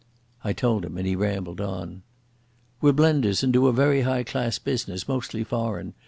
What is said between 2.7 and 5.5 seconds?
"We're blenders and do a very high class business, mostly